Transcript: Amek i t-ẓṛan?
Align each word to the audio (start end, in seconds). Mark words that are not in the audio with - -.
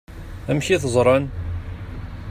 Amek 0.49 0.67
i 0.75 0.77
t-ẓṛan? 0.81 1.25